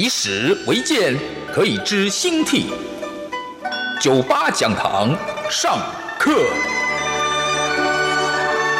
[0.00, 1.14] 以史为鉴，
[1.52, 2.72] 可以知兴替。
[4.00, 5.14] 九八讲堂
[5.50, 5.78] 上
[6.18, 6.42] 课。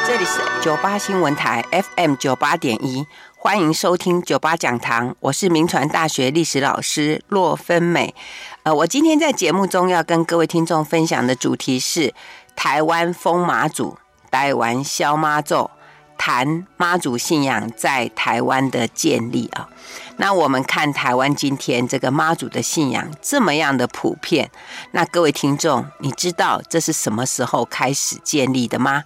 [0.07, 3.07] 这里是九八新闻台 FM 九八点一，
[3.37, 8.15] 欢迎收听九八讲堂，我是铭传大学历史老师骆芬美。
[8.63, 12.15] 呃，我今天在节目中要跟各位听众分享的主题是
[12.57, 13.99] 台湾风马祖，
[14.31, 15.71] 台湾烧妈祖，
[16.21, 19.67] 谈妈祖信仰在台湾的建立啊。
[20.19, 24.51] 那我们看台湾今天这个妈祖的信仰这么样的普遍，
[24.91, 29.05] 那各位听众，你知道这是什么时候开始建立的吗？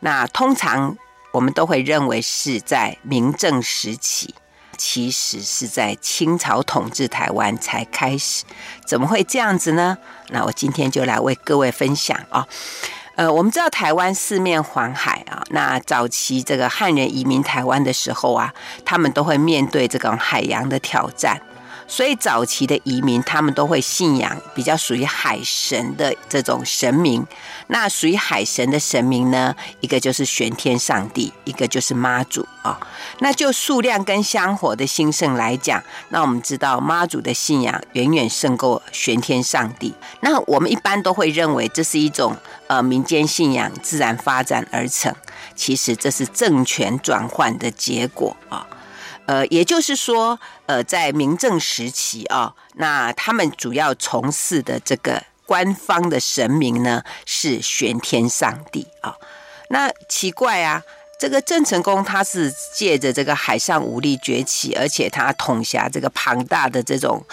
[0.00, 0.96] 那通常
[1.30, 4.34] 我们都会认为是在明正时期，
[4.76, 8.44] 其实是在清朝统治台湾才开始。
[8.84, 9.96] 怎么会这样子呢？
[10.30, 12.48] 那我今天就来为各位分享啊。
[13.16, 18.52] 呃，我们知道台湾四面环海啊，那早期这个汉人移民台湾的时候啊，
[18.84, 21.40] 他们都会面对这种海洋的挑战。
[21.88, 27.24] 所以早期的移民，他们都会信仰比较属于海神的这种神明。
[27.68, 32.86] 那属于海神的神明呢，一个就是玄天上帝，一个就是妈祖啊、哦。
[33.20, 39.94] 那就数量跟香火的兴盛来讲，那我们知道妈祖的信仰远远胜过玄天上帝。
[40.20, 45.14] 那我们一般都会认为这是一种呃民间信仰自然发展而成，
[45.54, 48.66] 其实这是政权转换的结果啊。
[49.26, 59.16] 呃，也就是说，呃，在明正时期啊、哦，那他们主要从事的这个官方的神明呢，是玄天上帝啊、哦。
[59.70, 60.80] 那奇怪啊，
[61.18, 67.24] 这个郑成功他是借着这个海上武力崛起，而且他统辖这个庞大的这种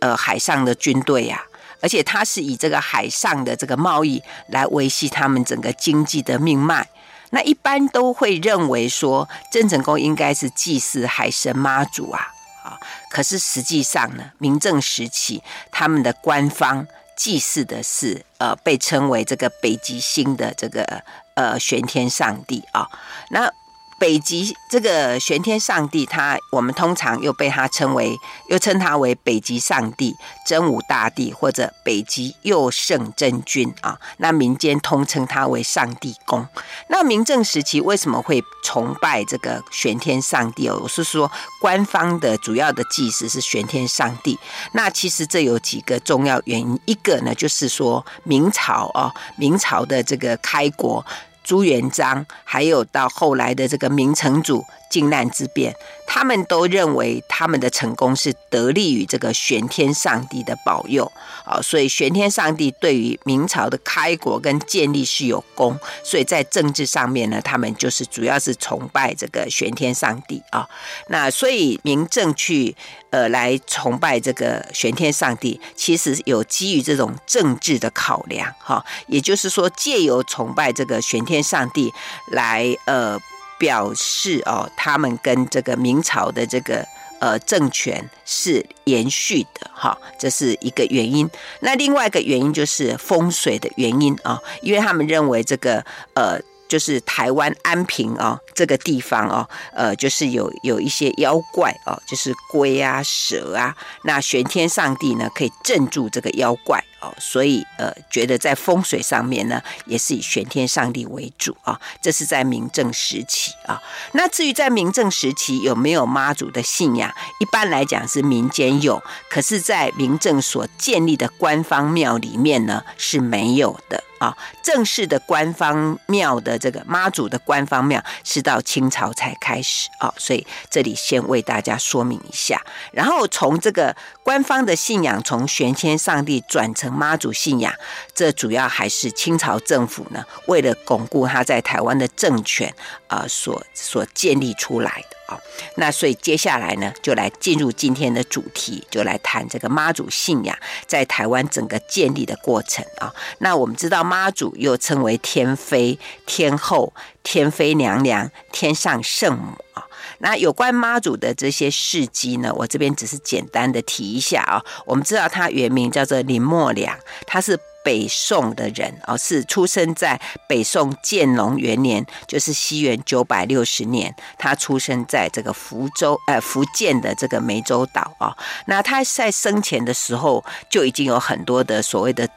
[0.00, 6.88] 呃海上的军队呀、啊，而且他是以这个海上的这个贸易来维系他们整个经济的命脉。
[7.30, 12.28] 那一般都会认为说，郑成功应该是祭祀海神妈祖啊，
[12.64, 12.78] 啊，
[13.10, 21.02] 可是实际上呢，明正时期他们的官方祭祀的是呃，被称为这个北极星的这个
[21.34, 22.88] 呃玄天上帝啊，
[23.30, 23.52] 那。
[23.98, 28.14] 北极这个玄天上帝，他我们通常又被他称为，
[28.48, 30.14] 又称他为北极上帝、
[30.46, 33.98] 真武大帝或者北极祐圣真君啊。
[34.18, 36.46] 那民间通称他为上帝公。
[36.88, 40.78] 那明正时期为什么会崇拜这个玄天上帝哦？
[40.82, 41.30] 我是说，
[41.60, 44.38] 官方的主要的祭祀是玄天上帝。
[44.72, 51.04] 那其实这有几个重要原因，一个呢就是说明朝哦，明朝的这个开国。
[51.46, 55.74] 朱元璋，还有到后来的这个明成祖靖难之变，
[56.06, 61.10] 他们都认为他们的成功是得力于这个玄天上帝的保佑
[61.44, 70.68] 啊，所以玄天上帝对于明朝的开国跟建立是有功，所以在政治上面呢，他们就是主要是崇拜这个玄天上帝啊。
[71.08, 72.74] 那所以明政去
[73.10, 81.92] 呃来崇拜这个玄天上帝，其实有基于这种政治的考量哈，也就是说借由崇拜这个玄天上帝
[82.30, 83.18] 来呃。
[83.58, 86.86] 表示哦，他们跟这个明朝的这个
[87.20, 91.28] 呃政权是延续的哈，这是一个原因。
[91.60, 95.84] 那另外一个原因就是风水的原因啊，因为他们认为这个
[96.14, 96.40] 呃。
[96.68, 113.80] 就是台湾安平哦，这个地方哦，呃，就是有有一些妖怪哦，就是龟啊、蛇啊，那玄天上帝呢可以镇住这个妖怪哦，所以呃，觉得在风水上面呢，也是以玄天上帝为主啊，这是在明正时期啊。
[114.12, 124.02] 那至于在明正时期有没有妈祖的信仰，一般来讲是民间有，可是，在明正所建立的官方庙里面呢是没有的。
[124.18, 132.58] 啊，正式的官方庙的这个妈祖的官方庙是到清朝才开始啊，所以这里先为大家说明一下。
[132.92, 137.72] 然后从这个官方的信仰从玄天上帝转成妈祖信仰，
[138.14, 142.74] 这主要还是清朝政府呢为了巩固他在台湾的政权
[143.06, 145.16] 啊所所建立出来的。
[145.26, 145.36] 啊，
[145.74, 150.56] 那所以接下来呢，就来进入今天的主题，就来谈这个妈祖信仰
[150.86, 153.12] 在台湾整个建立的过程啊。
[153.38, 156.92] 那我们知道妈祖又称为天妃、天后、
[157.24, 159.85] 天妃娘娘、天上圣母啊。
[160.18, 164.62] 那有关妈祖的这些事迹呢，我这边只是简单的提一下啊。
[164.84, 174.14] 我们知道他原名叫做林默娘，他是北宋的人哦，是出生在北宋建隆元年，就是西元九百六十年。
[174.38, 178.36] 他出生在这个福州，呃，福建的这个湄洲岛啊。
[178.66, 182.28] 那他在生前的时候就已经有很多的所谓的。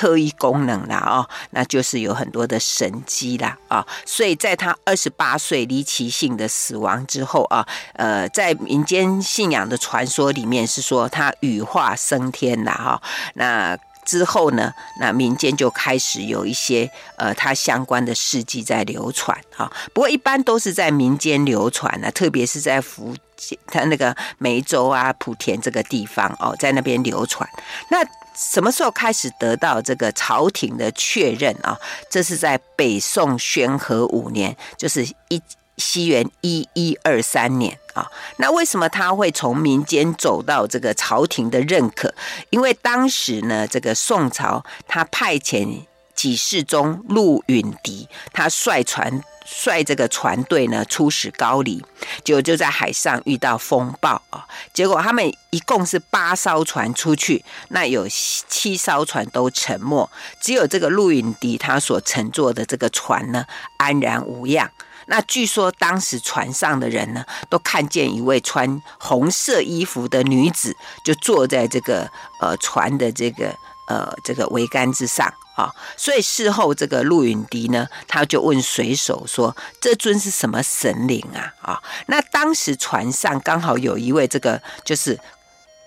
[0.00, 13.02] 特异功能啦，哦，那就是有很多的神迹啦，啊，所以在他二十八岁离奇性的死亡之后啊，呃，在民间信仰的传说里面是说他羽化升天了哈，
[13.34, 13.76] 那
[14.06, 27.46] 之后呢，那民间就开始有一些呃他相关的事迹在流传啊，不过一般都是在民间流传呢，特别是在福建他那个梅州啊、莆田这个地方哦，在那边流传
[27.90, 27.98] 那。
[28.40, 31.78] 什么时候开始得到这个朝廷的确认啊？
[32.08, 35.40] 这是在北宋宣和五年，就是一
[35.76, 38.10] 西元一一二三年啊。
[38.38, 42.14] 那为什么他会从民间走到这个朝廷的认可？
[42.48, 45.82] 因为当时呢，这个宋朝他派遣
[46.16, 49.22] 给事中陆允迪，他率船。
[49.52, 51.84] 率这个船队呢出使高丽，
[52.24, 54.46] 结果就在海上遇到风暴啊！
[54.72, 60.08] 结果他们一共是八艘船出去，那有七艘船都沉没，
[60.40, 63.44] 只有这个陆允迪他所乘坐的这个船呢
[63.78, 64.70] 安然无恙。
[65.06, 72.08] 那据说当时船上的人呢都看见一位穿红色衣服的女子，就坐在这个
[72.40, 73.54] 呃船的这个。
[73.90, 75.28] 呃，这个桅杆之上
[75.60, 85.18] 啊，所以事后这个陆允迪呢，他就问水手说：“这尊是什么神灵啊？”啊，那当时船上刚好有一位这个就是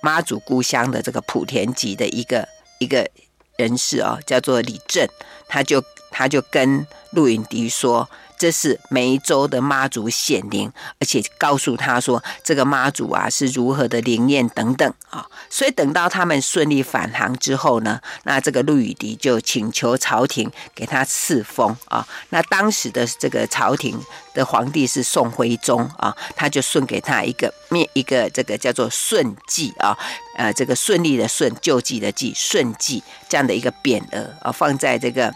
[0.02, 2.48] 妈祖故乡的这个莆田籍的一个
[2.78, 3.10] 一个
[3.58, 5.08] 人士哦，叫做李正，
[5.48, 8.08] 他就他就跟陆允迪说。
[8.44, 10.70] 这是梅州的妈祖显灵，
[11.00, 15.26] 而且告诉他说，这个妈祖啊是如何的灵验等等啊。
[15.50, 22.06] 所以等到他们顺利返航之后呢，那这个陆羽迪就请求朝廷给他赐封啊。
[22.32, 23.98] 那当时的这个朝廷
[24.34, 29.98] 的皇帝是宋徽宗啊，他就送给他一个面一个这个叫做顺济啊，
[30.36, 35.34] 呃，这个顺利的顺，救济的济，顺济这样的一个匾额啊，放在这个。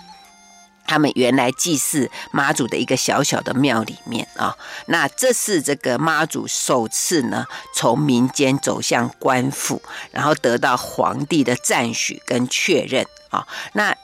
[0.87, 4.57] 他们原来祭祀妈祖的一个小小的庙里面啊，
[4.87, 7.45] 那这是这个妈祖首次呢
[7.75, 9.81] 从民间走向官府，
[10.11, 13.95] 然后得到皇帝的赞许跟确认啊，那。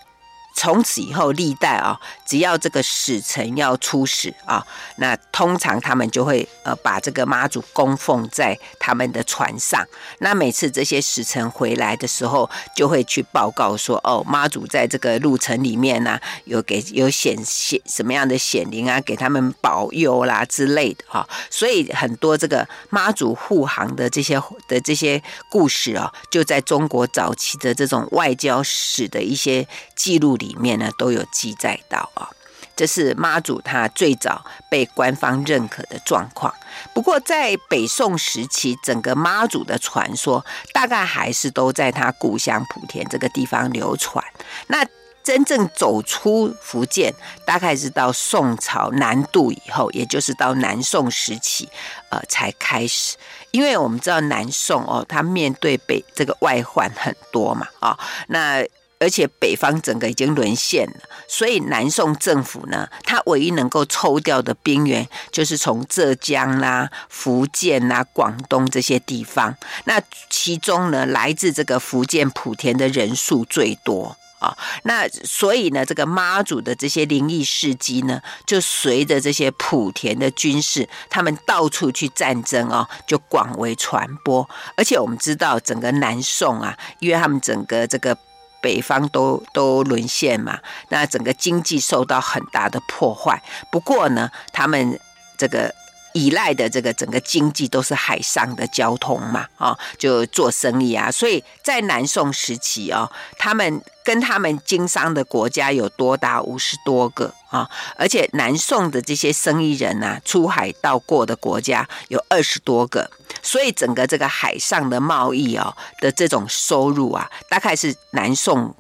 [0.56, 4.66] 从此以后，历代啊，只要这个使臣要出使啊，
[4.98, 9.86] 那通常他们就会呃把这个妈祖供奉在他们的船上。
[10.20, 21.28] 那每次这些使臣回来的时候，就会去报告说，哦，妈祖在这个路程里面呢、有给有显显什么样的显灵啊，给他们保佑啦之类的啊。
[21.50, 30.43] 所以很多这个妈祖护航的这些的这些故事啊，就在中国早期的这种外交史的一些记录里。
[30.44, 32.30] 里面呢都有记载到啊，
[32.76, 36.54] 这是妈祖他最早被官方认可的状况。
[36.94, 40.44] 不过在北宋时期，整个妈祖的传说
[40.74, 44.24] 大概还是都在他故乡莆田这个地方流传。
[44.68, 44.86] 那
[45.24, 47.14] 真正走出福建，
[47.46, 51.70] 大概是到宋朝南渡以后，也就是到南宋时期，
[52.10, 53.16] 呃，才开始。
[53.52, 57.98] 因为我们知道南宋哦，他面对北这个外患很多嘛，啊，
[58.28, 58.66] 那。
[59.04, 69.54] 而且北方整个已经沦陷了，所以南宋政府呢，他唯一能够抽调的兵员，就是从浙江啦、福建啦、广东这些地方。
[69.84, 74.58] 那其中呢，来自这个福建莆田的人数最多啊。
[74.84, 84.50] 那所以呢，这个妈祖的这些灵异事迹呢，就随着这些莆田的军事，他们到处去战争啊，就广为传播。
[84.78, 88.18] 而且我们知道，整个南宋啊，因为他们整个这个。
[88.64, 93.44] 北方都都沦陷嘛，那整个经济受到很大的破坏。
[93.70, 94.98] 不过呢，他们
[95.38, 95.76] 这个
[96.14, 101.12] 依赖的这个整个经济都是海上的交通嘛，啊，就做生意啊。
[101.12, 113.10] 所以在南宋时期啊，他们跟他们经商的国家有多达五十多个啊，而且南宋的这些生意人呐，出海到过的国家有二十多个。
[113.42, 118.76] 所以整个这个海上的贸易哦的这种收入啊，大概是南宋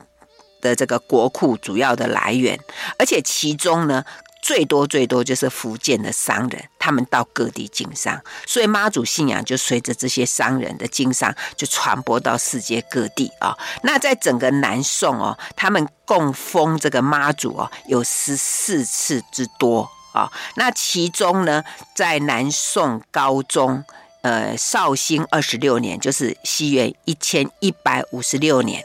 [0.62, 2.58] 的这个国库主要的来源，
[2.98, 4.06] 而且其中呢，
[4.44, 13.58] 最多最多就是福建的商人，他们到各地经商，所以妈祖信仰就随着这些商人的经商，就传播到世界各地啊。
[13.84, 19.90] 那在整个南宋哦，他们供奉这个妈祖哦，有十四次之多。
[20.12, 20.30] 啊。
[20.58, 21.64] 那其中呢，
[21.96, 23.82] 在南宋高宗
[24.24, 28.84] 呃绍兴二十六年，就是西元一千一百五十六年，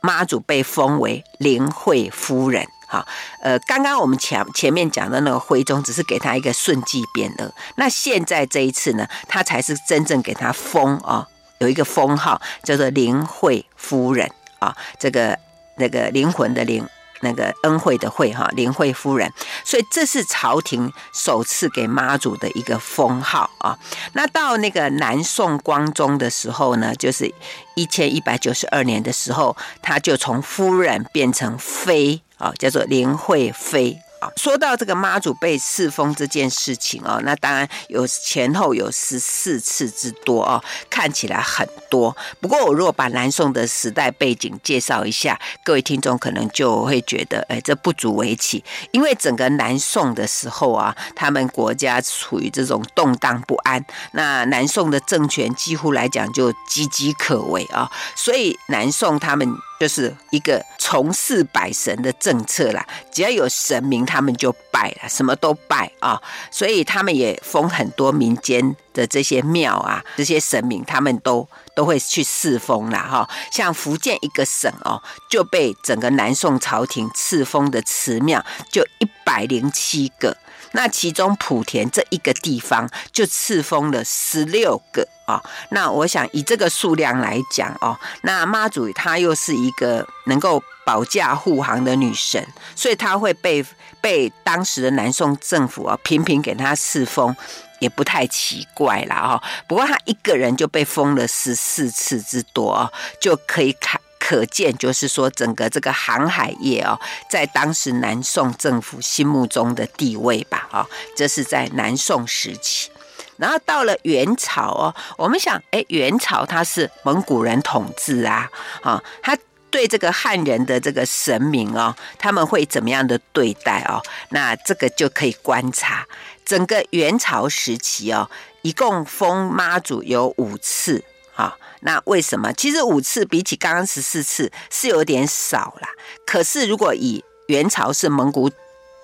[0.00, 2.64] 妈祖被封为灵惠夫人。
[2.92, 3.06] 好，
[3.40, 7.50] 呃，刚刚我们前前面讲的那个徽宗，只是给他一个顺继匾额。
[7.76, 11.26] 那现在这一次呢，他才是真正给他封啊，
[11.60, 15.38] 有一个封号叫做灵惠夫人啊，这个
[15.78, 16.86] 那个灵魂的灵。
[17.24, 19.32] 那个恩惠的惠哈，灵惠夫人，
[19.64, 23.78] 所以这是朝廷首次给妈祖的一个封号啊。
[24.14, 27.32] 那到那个南宋光宗的时候呢，就是
[27.76, 34.02] 一千一百九十二年的时候，他就从夫人变成妃啊，叫做林惠妃。
[34.36, 42.16] 说到这个妈祖被赐封这件事情哦，那当然有前后有十四次之多哦，看起来很多。
[42.40, 48.62] 不过我如果把南宋的时代背景介绍一下，各位听众可能就会觉得，哎，这不足为奇。
[48.92, 59.52] 因为整个南宋的时候啊，他们国家处于这种动荡不安，那南宋的政权几乎来讲就岌岌可危啊，所以南宋他们。
[59.82, 66.22] 就是一个从祀百神的政策啦，只要有神明，他们就拜了，什么都拜啊。
[66.52, 73.00] 所以他们也封很多民间的这些庙啊，这些神明他们都都会去赐封啦。
[73.10, 73.28] 哈。
[73.50, 80.36] 像福建一个省哦，就被整个南宋朝廷赐封的祠庙就一百零七个。
[80.72, 93.64] 那其中莆田这一个地方就赐封了十六个啊、那我想以这个数量来讲哦，那妈祖她又是一个能够保驾护航的女神，所以她会被
[94.00, 97.34] 被当时的南宋政府啊频频给她赐封，
[97.78, 103.98] 也不太奇怪啦哈、不过她一个人就被封了十四次之多、就可以看。
[104.24, 106.96] 可见，就是说，整个这个航海业哦，
[107.28, 110.86] 在当时南宋政府心目中的地位吧，哦，
[111.16, 112.88] 这是在南宋时期。
[113.36, 118.48] 然后到了元朝哦，我们想，哎，元朝他是蒙古人统治啊，
[118.82, 119.36] 啊，他
[119.70, 124.00] 对这个汉人的这个神明哦，他们会怎么样的对待哦？
[124.28, 126.06] 那这个就可以观察
[126.44, 128.30] 整个元朝时期哦，
[128.62, 131.02] 一共封妈祖有五次。
[131.34, 132.52] 好，那为什么？
[132.52, 135.88] 其实五次比起刚刚十四次是有点少啦。
[136.24, 138.50] 可是如果以元朝是蒙古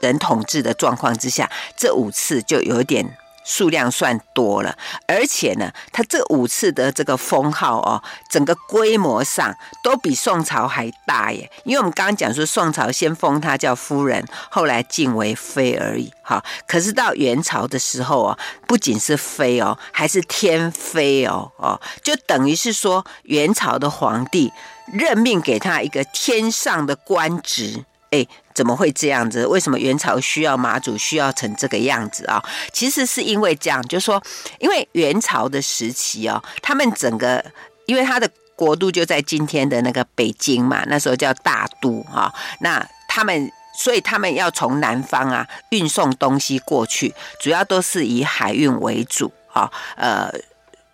[0.00, 3.18] 人统治的状况之下，这五次就有点。
[3.48, 4.76] 数量算多了，
[5.06, 11.50] 而且呢，他这五次的这个封号哦，整个规模上都比宋朝还大耶。
[11.64, 16.12] 因为我们刚刚讲说，宋朝先封他叫夫人，后来晋为妃而已。
[16.22, 24.52] 哈，可是到元朝的时候哦，不仅是妃哦，还是天妃哦，哦，就等于是说元朝的皇帝
[24.92, 27.86] 任命给他一个天上的官职。
[28.10, 28.26] 哎，
[28.58, 29.46] 怎么会这样子？
[29.46, 32.42] 为什么元朝需要马祖需要成这个样子啊？
[32.72, 34.20] 其实是因为这样，就是说，
[34.58, 37.44] 因为元朝的时期哦，他们整个，
[37.86, 42.34] 因为他的国都就在今天的那个北京嘛，那时候叫大都哈。
[42.58, 43.48] 那他们，
[43.78, 49.70] 所以他们要从南方啊运送东西过去，主要都是以海运为主啊。
[49.94, 50.28] 呃。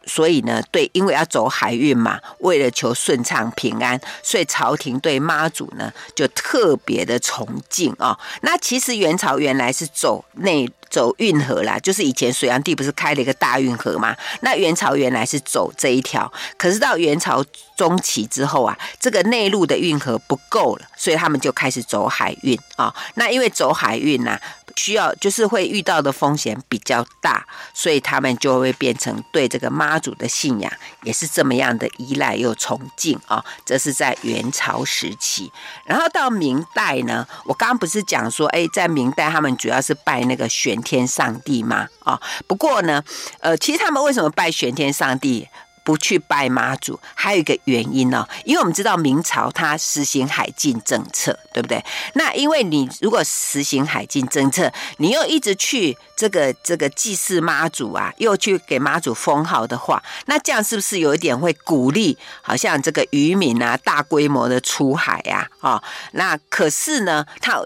[0.06, 8.18] 所以呢，对，因为要走海运嘛，为了求顺畅平安，所以朝廷对妈祖呢就特别的崇敬啊、哦。
[8.42, 14.16] 那其实元朝原来是走内走运河啦，就是以前隋炀帝不是开了一个大运河嘛？
[14.40, 17.44] 那元朝原来是走这一条，可是到元朝
[17.76, 24.40] 中期之后啊，这个内陆的运河不够了，所以他们就开始走海运啊、那因为走海运呐、啊。
[24.76, 33.44] 需要就是会遇到的风险比较大，所以他们就会变成对这个妈祖的信仰也是这么样的依赖又崇敬啊。
[33.64, 35.50] 这是在元朝时期，
[35.84, 41.88] 然后到明代呢，我刚刚不是讲说，哎，在明代他们主要是拜那个玄天上帝吗？
[42.04, 43.02] 啊，不过呢，
[43.40, 45.48] 呃，其实他们为什么拜玄天上帝？
[45.84, 51.84] 不去拜妈祖，还有一个原因呢，因为我们知道明朝它实行海禁政策，对不对？
[52.14, 65.46] 那因为你如果实行海禁政策，你又一直去这个这个祭祀妈祖啊，又去给妈祖封号的话，那这样是不是有一点会鼓励，好像这个渔民啊大规模的出海呀？
[65.60, 67.62] 啊，那可是呢，它。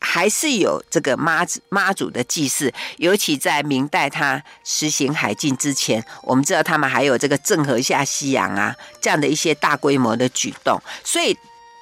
[0.00, 11.36] 还是有这个妈祖妈祖的祭祀，尤其在明代他实行海禁之前，我们知道他们还有这个郑和下西洋啊这样的一些大规模的举动，所以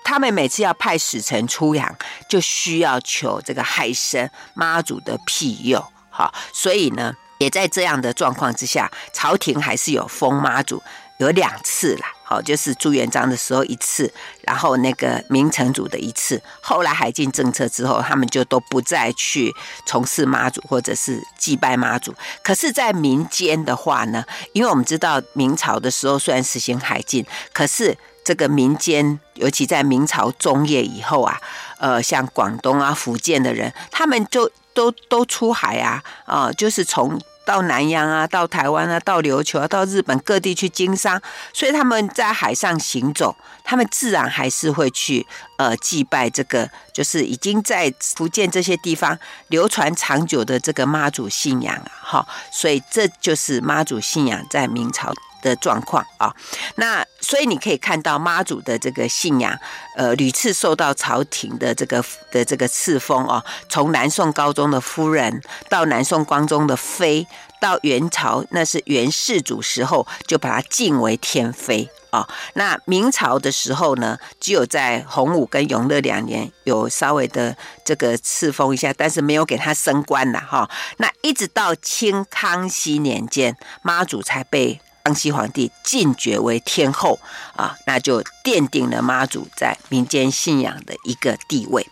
[0.04, 1.96] 他们每次要派使臣出洋，
[2.28, 5.82] 就需要求这个海神妈祖的庇佑。
[6.10, 10.82] 好，所以呢，也在这样的状况之下，朝廷还是有封妈祖。
[11.18, 16.40] 有两次啦，好，就是朱元璋的时候一次，然后那个明成祖的一次。
[16.60, 19.52] 后来海禁政策之后，他们就都不再去
[19.84, 22.14] 从事妈祖或者是祭拜妈祖。
[22.40, 31.40] 可是，在民间的话呢，因为我们知道明朝的时候虽然实行海禁，可是这个民间，尤其在明朝中叶以后啊，
[31.78, 37.20] 呃，像广东啊、福建的人，他们就都都出海啊，啊、就是从。
[37.48, 41.18] 到南洋啊，到台湾啊，到琉球啊，到日本各地去经商，
[41.54, 45.26] 所以他们在海上行走，他们自然还是会去
[45.56, 55.10] 呃祭拜这个，就是已经在福建这些地方流传长久的这个妈祖信仰啊，哈，所以这就是妈祖信仰在明朝
[55.42, 56.34] 的状况啊，
[56.76, 59.56] 那所以你可以看到妈祖的这个信仰，
[59.96, 67.26] 呃，屡次受到朝廷的这个的这个赐封哦，从南宋高宗的夫人，到南宋光宗的妃，
[67.60, 72.28] 到元朝那是元世祖时候就把它晋为天妃啊。
[72.54, 80.68] 那明朝的时候呢，只有在洪武跟永乐两年有稍微的这个赐封一下，但是没有给他升官了哈。
[80.98, 84.80] 那一直到清康熙年间，妈祖才被。
[85.08, 87.18] 康熙皇帝晋爵为天后
[87.56, 91.88] 啊，那就奠定了妈祖在民间信仰的一个地位。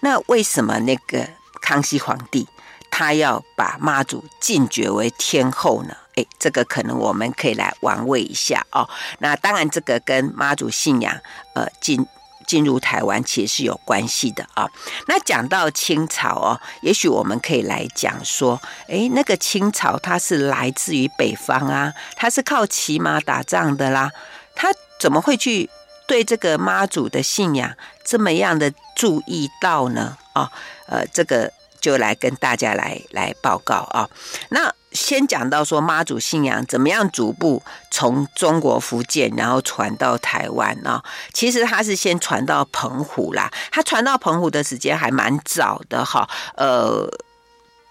[0.00, 1.26] 那为什么那个
[1.62, 2.46] 康熙皇帝
[2.90, 5.96] 他要把妈祖晋爵为天后呢？
[6.16, 8.86] 诶，这个可能我们可以来玩味一下哦。
[9.20, 11.18] 那当然，这个跟妈祖信仰
[11.54, 12.06] 呃进。
[12.48, 14.68] 进入台湾其实是有关系的啊。
[15.06, 24.10] 那讲到清朝哦，也许我们可以来讲说，诶，那个清朝它是来自于北方啊，它是靠骑马打仗的啦，
[24.56, 25.68] 它怎么会去
[26.08, 30.16] 对这个妈祖的信仰这么样的注意到呢？
[30.32, 30.50] 啊，
[30.86, 31.52] 呃，这个。
[31.80, 34.08] 就来跟大家来来报告啊。
[34.50, 41.02] 那先讲到说妈祖信仰怎么样逐步从中国福建，然后传到台湾啊。
[41.32, 46.28] 其实他是先传到澎湖啦，他传到澎湖的时间还蛮早的哈。
[46.56, 47.06] 呃，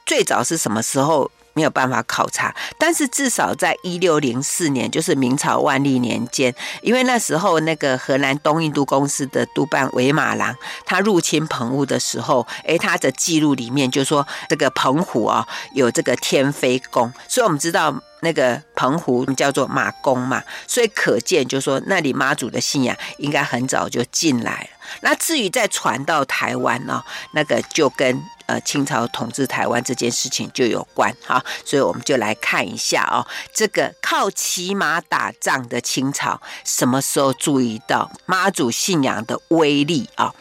[0.06, 1.30] 最早是什么时候？
[1.58, 17.92] 没有办法考察，但是至少在一六零四年，就是明朝万历年间，因为那时候那个荷兰东印度公司的督办韦马郎，他入侵澎湖的时候，诶，他的记录里面就说这个澎湖啊有这个天妃宫，所以我们知道
[18.22, 24.70] 那个澎湖叫做马公嘛，所以可见就说那里妈祖的信仰应该很早就进来了。
[25.02, 28.22] 那至于再传到台湾呢，那个就跟。
[28.48, 40.34] 呃，清朝统治台湾这件事情就有关哈，所以我们就来看一下哦，这个靠骑马打仗的清朝什么时候注意到妈祖信仰的威力啊？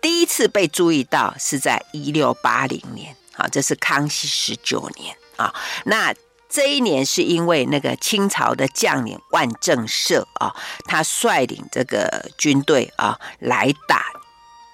[0.00, 5.54] 第一次被注意到是在一六八零年，啊，这是康熙十九年啊。
[5.84, 6.12] 那
[6.48, 10.52] 这一年是因为那个清朝的将领万正社啊，
[10.86, 14.04] 他率领这个军队啊来打。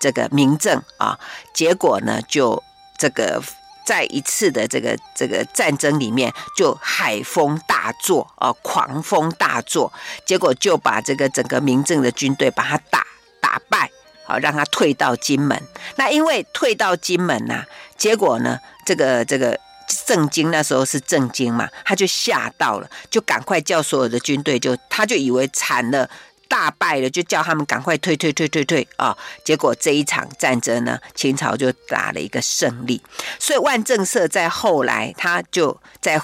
[0.02, 1.16] 这个明政啊，
[1.54, 2.60] 结果呢，就
[2.98, 3.40] 这个
[3.86, 9.92] 在一次的这个这个战争里面，就海风大作啊，狂风大作，
[10.26, 13.06] 结果就把这个整个明政的军队把他打
[13.40, 13.88] 打败，
[14.24, 15.56] 好让他退到金门。
[15.94, 19.56] 那因为退到金门呐、啊，结果呢，这个这个
[20.04, 26.10] 郑经那时候是郑经嘛，他就吓到了，就赶快叫所有的军队，就他就以为惨了。
[26.52, 29.16] 大败了，就叫他们赶快退退退退退啊！
[29.42, 33.00] 结果这一场战争呢，清朝就打了一个胜利。
[33.38, 36.20] 所以万正社在后来他就在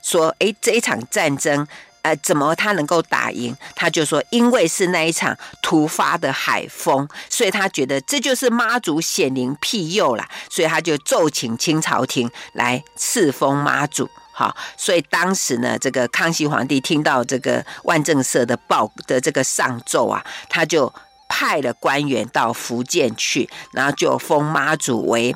[0.00, 1.68] 说：“诶，这一场战争，
[2.00, 20.94] 呃，怎么他能够打赢？”他就说：“因为是那一场突发的海风，所以他觉得这就是妈祖显灵庇佑了，所以他就奏请清朝廷来赐封妈祖。”好，所以当时呢，这个康熙皇帝听到这个万正社的报的这个上奏啊，他就
[21.28, 25.34] 派了官员到福建去，然后就封妈祖为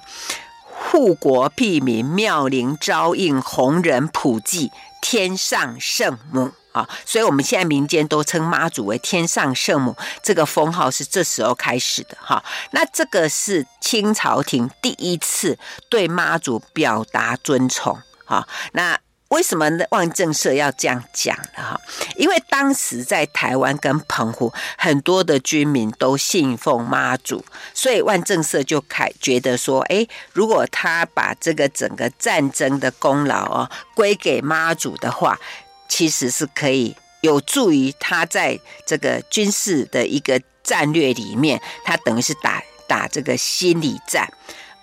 [0.68, 6.88] 护国庇民、妙龄招应、弘仁普济、天上圣母啊。
[7.04, 12.44] 所以我们现在民间都称妈祖为天上圣母，这个封号是这时候开始的哈。
[12.70, 18.00] 那这个是清朝廷第一次对妈祖表达尊崇。
[18.32, 21.62] 好，那为什么万正社要这样讲呢？
[21.62, 21.78] 哈，
[22.16, 35.38] 因为当时在台湾跟澎湖很多的居民都信奉妈祖，所以万正社就开觉得说，诶，如果他把这个整个战争的功劳哦归给妈祖的话，
[35.90, 44.32] 其实是可以有助于他在这个军事的一个战略里面，他等于是打打这个心理战，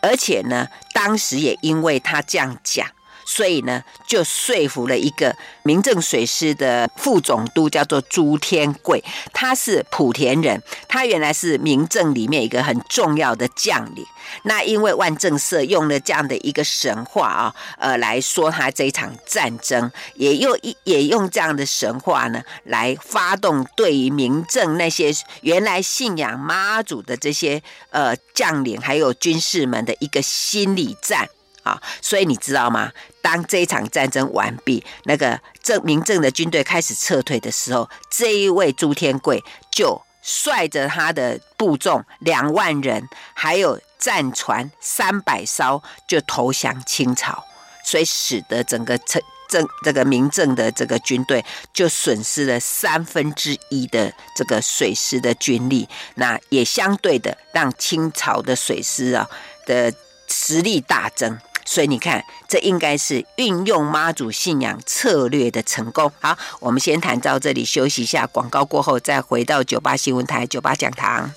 [0.04, 2.88] 而且呢，当时也因为他这样讲。
[3.32, 14.04] 所以呢，就说服了一个明正水师的副总督，叫做朱天贵，他是莆田人，他原来是明正里面一个很重要的将领。
[14.44, 25.12] 那因为万正色用了这样的一个神话啊，呃，来说他这一场战争，也用一也用这样的神话呢，来发动对于明正那些
[25.42, 27.62] 原来信仰妈祖的这些
[27.92, 31.30] 呃将领还有军士们的一个心理战
[31.70, 31.82] 啊。
[32.02, 32.92] 所以你知道吗？
[33.22, 43.80] 当这一场战争完毕，那个正明正的军队开始撤退的时候，这一位朱天贵就率着他的部众两万人，还有。
[44.00, 47.44] 战船三百艘就投降清朝，
[47.84, 59.30] 所以使得整个正正这个明正的这个军队就损失了三分之一的这个水师的军力，那也相对的让清朝的水师啊
[59.66, 59.94] 的
[60.30, 61.38] 实力大增。
[61.72, 66.12] 所以你看，这应该是运用妈祖信仰策略的成功。
[66.20, 71.32] 好，我们先谈到这里，休息一下，广告过后再回到九八新闻台九八讲堂。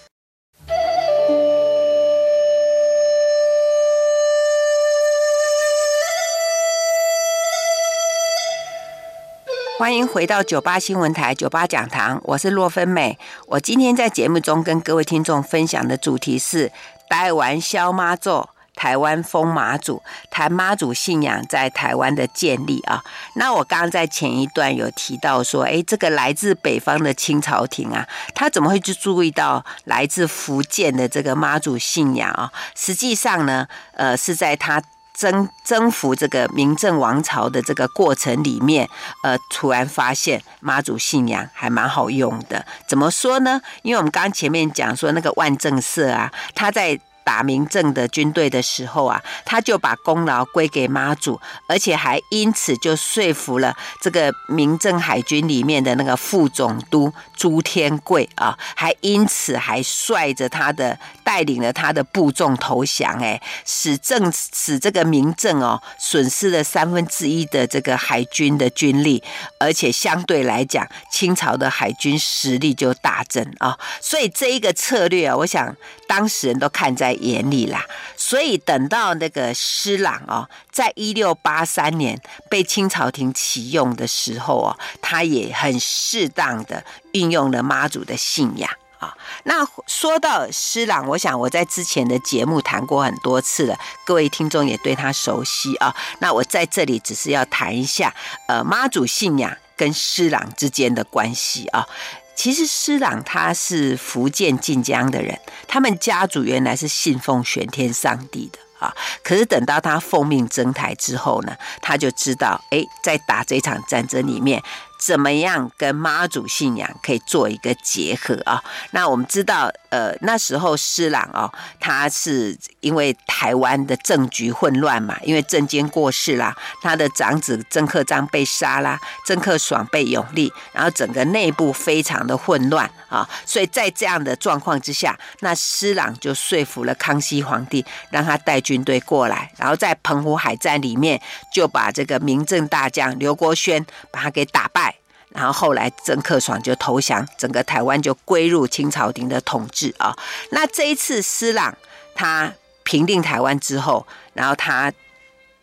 [9.79, 13.19] 欢迎回到九八新闻台九八讲堂，我是洛芬美。
[13.49, 16.73] 我今天在节目中跟各位听众分享的主题是
[17.11, 18.49] 台湾小妈祖，
[18.83, 23.01] 台湾疯妈祖，谈妈祖信仰在台湾的建立啊。
[23.37, 32.51] 那我刚刚在前一段有提到说，诶，这个来自北方的清朝廷啊，他怎么会去注意到来自福建的这个妈祖信仰啊？
[32.75, 34.83] 实际上呢，呃，是在他。
[35.15, 38.89] 征征服这个明正王朝的这个过程里面，
[39.23, 42.65] 呃，突然发现妈祖信仰还蛮好用的。
[42.89, 43.61] 怎么说呢？
[43.83, 46.99] 因为我们刚前面讲说那个万正社啊，他在。
[47.25, 69.23] 打明正的军队的时候啊，他就把功劳归给妈祖，而且还因此就说服了这个明正海军里面的那个副总督朱天贵啊，还因此还率着他的带领了他的部众投降，哎，使正使这个明正哦损失了三分之一的这个海军的军力，
[69.59, 75.75] 而且相对来讲，清朝的海军实力就大增啊，所以这一个策略啊，我想
[76.13, 77.87] 当事人都看在眼里啦，
[78.19, 82.21] 所以等到那个施琅哦，在一六八三年
[82.51, 89.17] 被清朝廷启用的时候哦，他也很适当的运用了妈祖的信仰啊。
[89.45, 95.97] 那说到施琅，我想我在之前的节目谈过很多次了，各位听众也对他熟悉啊。
[96.19, 98.15] 那我在这里只是要谈一下，
[98.49, 101.89] 呃，妈祖信仰跟施琅之间的关系啊。
[102.35, 108.95] 其实施琅他是福建晋江的人，他们家族原来是信奉玄天上帝的啊。
[109.23, 114.63] 可是等到他奉命征台之后呢，他就知道，哎，在打这场战争里面。
[115.05, 118.63] 怎么样跟妈祖信仰可以做一个结合啊？
[118.93, 141.21] 那我们知道，呃，那时候施琅哦，他是因为台湾的政局混乱嘛，因为郑经过世啦，他的长子郑克彰被杀啦，郑克爽被永历，然后整个内部非常的混乱啊，所以在这样的状况之下，那施琅就说服了康熙皇帝，让他带军队过来，然后在澎湖海战里面
[141.53, 144.92] 就把这个明正大将刘国轩把他给打败。
[145.35, 150.17] 然后后来郑克爽就投降，整个台湾就归入清朝廷的统治啊。
[150.51, 151.77] 那这一次施琅
[152.15, 154.93] 他平定台湾之后，然后他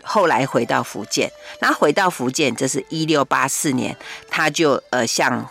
[0.04, 3.96] 后来回到福建，那回到福建，这是一六八四年，
[4.30, 5.50] 他就呃向。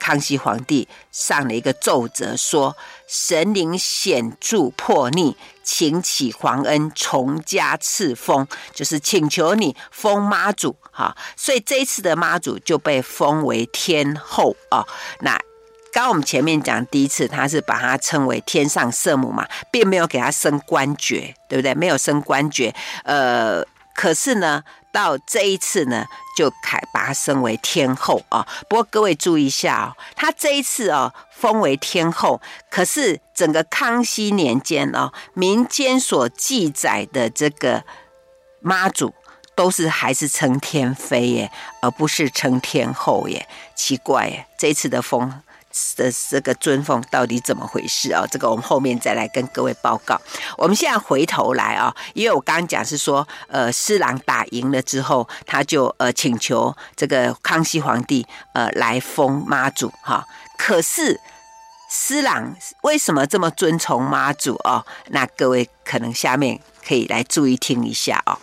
[0.00, 2.76] 康熙皇帝上了一个奏折，说
[3.08, 11.16] 神灵显著破逆，请启皇恩，重加赐封，就是请求你封妈祖哈。
[11.36, 14.84] 所以这一次的妈祖就被封为天后啊。
[15.20, 15.38] 那
[15.92, 21.74] 刚我们前面讲第一次，他是把他称为天上圣母嘛，并没有给他升官爵，对不对？
[21.74, 24.64] 没有升官爵，呃，可是呢。
[24.90, 28.44] 到这一次呢，就开把她升为天后啊。
[28.68, 37.84] 不过各位注意一下哦，她这一次哦封为天后，可是整个康熙年间哦，民间所记载的这个
[38.60, 39.12] 妈祖
[39.58, 41.50] 都是还是称天妃耶，
[41.82, 45.42] 而不是称天后耶，奇怪耶，这次的封。
[45.96, 48.24] 的这个尊奉到底怎么回事啊？
[48.28, 50.20] 这个我们后面再来跟各位报告。
[50.56, 60.24] 我们现在回头来啊，因为我刚刚讲是说，呃，施琅打赢了之后，他就呃请求这个康熙皇帝呃来封妈祖哈。
[60.56, 61.20] 可是
[61.90, 64.84] 施琅为什么这么尊崇妈祖哦？
[65.06, 68.38] 那各位可能下面可以来注意听一下哦。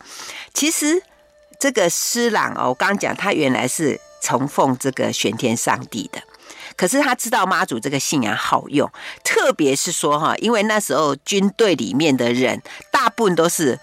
[0.53, 1.01] 其实
[1.59, 6.19] 这个施琅哦，我刚刚讲他原来是崇奉这个玄天上帝的，
[6.75, 8.91] 可是他知道妈祖这个信仰好用，
[9.23, 13.79] 特别是说哈，因为那时候军队里面的人大部分都是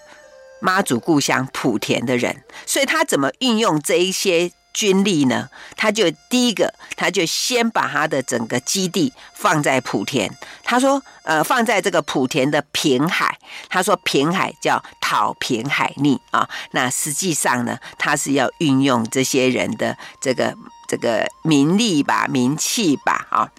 [0.59, 4.51] 妈祖故乡莆田的人，所以他怎么运用这一些？
[4.73, 10.35] 军力呢，他就第一个，他就先把他的整个基地放在莆田。
[10.63, 13.37] 他说，呃，放在这个莆田的平海。
[13.69, 16.49] 他说平海叫讨平海逆啊。
[16.71, 20.55] 那实际上呢，他是要运用这些人的这个
[20.87, 23.49] 这个名利吧、名气吧啊。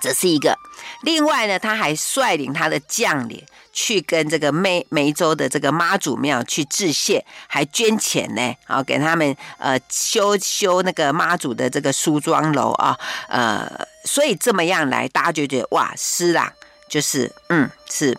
[0.00, 0.56] 这是一个。
[1.02, 3.44] 另外呢，他还率领他的将领。
[3.78, 13.70] 去跟这个梅梅州的这个妈祖庙去致谢，还捐钱呢，啊，给他们呃修修那个妈祖的这个梳妆楼啊，呃，
[14.06, 16.50] 所以这么样来，大家就觉得哇，施琅
[16.88, 18.16] 就是嗯，是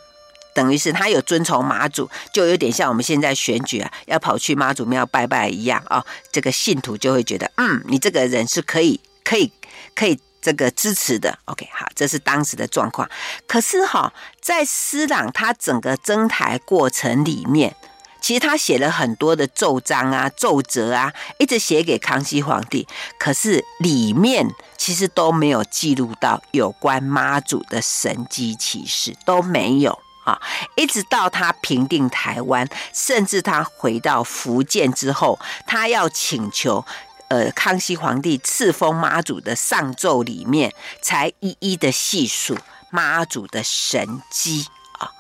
[0.54, 9.52] 等于是他有遵从妈祖，就有点像我们现在选举啊，要跑去妈祖庙拜拜一样啊，这个信徒就会觉得嗯，你这个人是可以可以
[9.96, 10.20] 可以。
[10.42, 13.10] 这个支持的，OK，好，这是当时的状况。
[13.48, 17.76] 可是哈，在施琅他整个征台过程里面，
[18.22, 22.88] 其实他写了很多的奏章啊、奏折啊，一直写给康熙皇帝。
[23.20, 24.48] 可是里面
[24.78, 30.40] 其实都没有记录到有关妈祖的神迹奇事，都没有啊。
[30.76, 36.86] 一直到他平定台湾，甚至他回到福建之后，他要请求。
[37.30, 42.58] 呃，康熙皇帝赐封妈祖的上奏里面，才一一的细数
[42.90, 44.68] 妈祖的神迹
[45.00, 45.12] 啊。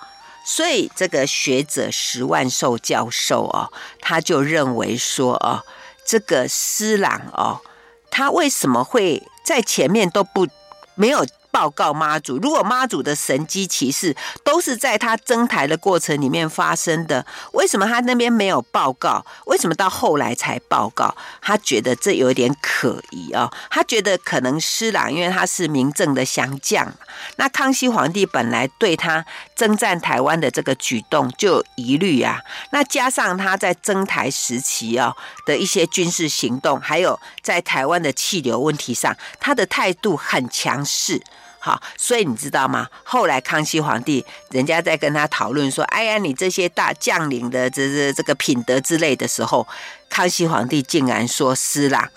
[0.45, 5.63] 所以这个学者石万寿教授哦，他就认为说哦，
[6.05, 7.61] 这个施琅哦，
[8.09, 10.47] 他为什么会在前面都不
[10.95, 11.25] 没有？
[11.57, 19.25] 报告妈祖，如果妈祖的神迹奇事都是在他征台的过程里面发生的，为什么他那边没有报告？
[19.47, 21.17] 为什么到后来才报告？
[21.41, 23.51] 他觉得这有点可疑、哦。
[23.71, 26.93] 他觉得可能施琅，因为他是明正的降将，
[27.37, 32.39] 那康熙皇帝本来对他征战台湾的这个举动就有疑虑啊。
[32.69, 35.17] 那加上他在征台时期、哦、
[35.47, 41.19] 的一些军事行动，还有在台湾的气流问题上，他的态度很强势。
[41.67, 42.87] 好，所以你知道吗？
[43.03, 49.67] 后来康熙皇帝人家在跟他讨论说：“哎呀，你这些大将领的这这这个品德之类的时候，
[50.07, 52.09] 康熙皇帝竟然说施琅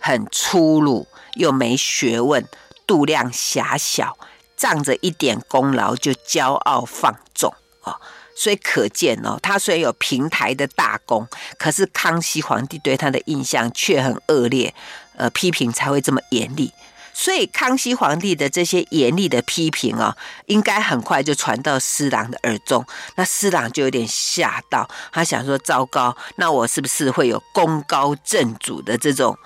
[0.00, 2.48] 很粗鲁，又没学问，
[2.86, 4.16] 度量狭小，
[4.56, 8.00] 仗着一点功劳就骄傲放纵哦。
[8.34, 14.74] 所以可见哦，他虽然有平台的大功，可是康熙皇帝对他的印象却很恶劣，
[15.16, 16.72] 呃，批评才会这么严厉。
[17.14, 20.14] 所以康熙皇帝的这些严厉的批评哦，
[20.46, 22.84] 应该很快就传到施琅的耳中。
[23.14, 29.38] 那施琅就有点吓到，他想说：糟糕，那我是不是会有功高震主的这种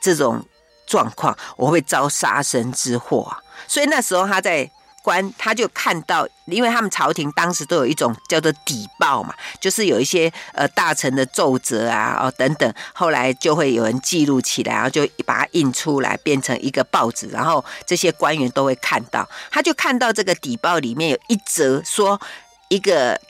[0.00, 0.46] 这种
[0.86, 1.36] 状况？
[1.56, 3.42] 我会遭杀身之祸啊！
[3.66, 4.70] 所以那时候他在。
[5.06, 19.28] 官他就看到，因为他们朝廷当时都有一种叫做底报嘛，就是有一些呃大臣的奏折啊哦等等，后来就会有人记录起来，然后就把它印出来变成一个报纸，然后这些官员都会看到。
[19.48, 22.20] 他就看到这个底报里面有一则说，
[22.68, 23.20] 一个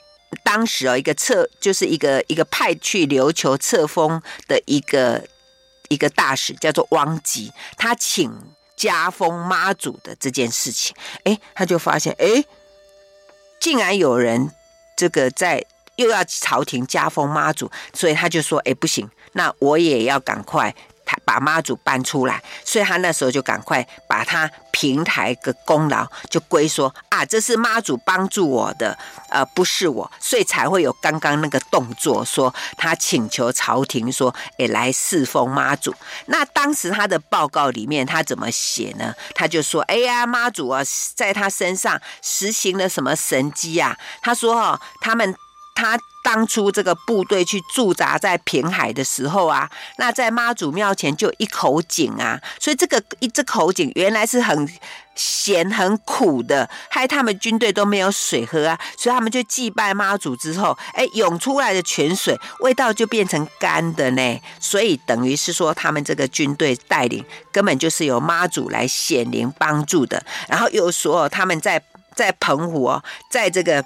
[0.43, 5.23] 当时哦一个册，就是一个一个派去琉球册封的一个
[5.89, 8.56] 一个大使叫做汪吉，他请。
[8.77, 12.45] 加封妈祖的这件事情，哎，他就发现，哎，
[13.59, 14.51] 竟然有人
[14.95, 15.65] 这个在
[15.97, 20.73] 又要朝廷加封妈祖，所以他就说，哎，不行，那我也要赶快。
[21.07, 28.95] 他把妈祖搬出来，所以他那时候就赶快把他平台的功劳就归说啊，这是妈祖帮助我的，
[29.29, 35.95] 呃，不是我，所以才会有刚刚那个动作，说他请求朝廷说，哎，来侍奉妈祖。
[36.25, 39.15] 那当时他的报告里面他怎么写呢？
[39.33, 40.81] 他就说，哎呀，妈祖啊，
[41.15, 43.97] 在他身上实行了什么神迹啊？
[44.21, 45.33] 他说哦，他们。
[45.79, 45.95] 他
[46.27, 54.69] 当初这个部队去驻扎在平海的时候啊，那在妈祖庙前就一口井啊，所以这个一这口井原来是很
[55.15, 71.81] 咸很苦的，害他们军队都没有水喝啊，所以他们就祭拜妈祖之后，哎，涌出来的泉水味道就变成干的呢，所以等于是说他们这个军队带领根本就是由妈祖来显灵帮助的，然后又说他们在
[72.13, 73.81] 在澎湖哦，在这个。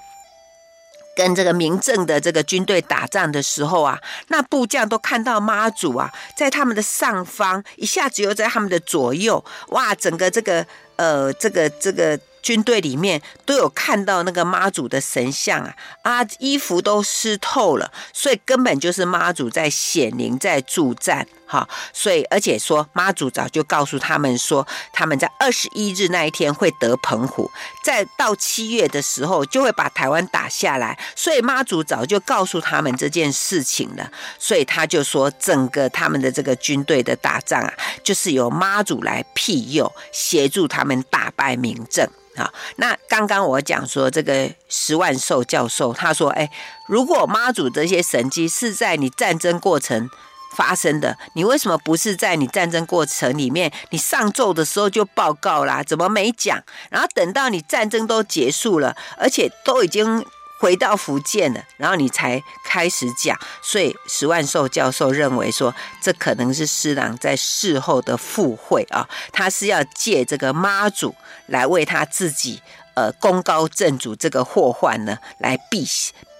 [1.15, 21.27] 跟这个明正的这个军队打仗的时候啊，那部将都看到妈祖啊，在他们的上方，一下子又在他们的左右，哇，整个这个呃，这个这个军队里面都有看到那个妈祖的神像啊啊，衣服都湿透了，所以根本就是妈祖在显灵在助战。
[21.51, 21.67] 哈。
[21.91, 27.51] 所以而且说妈祖早就告诉他们说，他们在二十一日那一天会得澎湖，
[27.83, 30.97] 在到七月的时候就会把台湾打下来。
[31.15, 34.09] 所以妈祖早就告诉他们这件事情了。
[34.39, 42.07] 所以他就说，整个他们的这个军队的打仗啊，就是由妈祖来庇佑，协助他们打败明郑。
[42.37, 46.49] 啊，那刚刚我讲说这个十万寿教授，他说：“哎，
[46.87, 50.09] 如果妈祖这些神迹是在你战争过程
[50.55, 55.83] 发生的，你为什么不是在你战争过程里面，你上奏的时候就报告啦？
[55.83, 56.63] 怎么没讲？
[56.89, 60.25] 然后等到你战争都结束了，而且都已经。”
[60.61, 71.15] 回到福建了，然后你才开始讲，所以石万寿教授认为说，这可能是施琅在事后的附会啊，他是要借这个妈祖
[71.47, 72.61] 来为他自己
[72.93, 75.83] 呃功高震主这个祸患呢，来避